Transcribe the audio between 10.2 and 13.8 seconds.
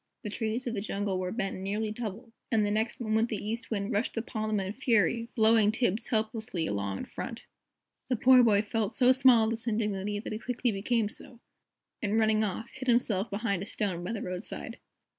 he quickly became so, and running off, hid himself behind a